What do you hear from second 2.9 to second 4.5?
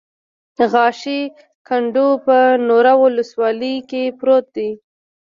ولسوالۍ کې پروت